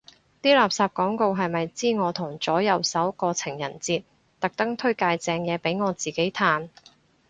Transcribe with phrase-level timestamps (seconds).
[0.41, 4.03] 啲垃圾廣告係咪知我同左右手過情人節，
[4.39, 6.69] 特登推介正嘢俾我自己嘆